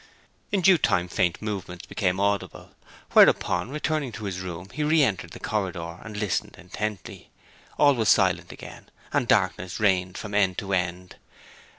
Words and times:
In 0.51 0.61
due 0.61 0.79
time 0.79 1.07
faint 1.07 1.39
movements 1.43 1.85
became 1.85 2.19
audible; 2.19 2.71
whereupon, 3.11 3.69
returning 3.69 4.11
to 4.13 4.23
his 4.23 4.39
room, 4.39 4.69
he 4.71 4.83
re 4.83 5.03
entered 5.03 5.29
the 5.29 5.39
corridor 5.39 5.99
and 6.01 6.17
listened 6.17 6.55
intently. 6.57 7.29
All 7.77 7.93
was 7.93 8.09
silent 8.09 8.51
again, 8.51 8.89
and 9.13 9.27
darkness 9.27 9.79
reigned 9.79 10.17
from 10.17 10.33
end 10.33 10.57
to 10.57 10.73
end. 10.73 11.17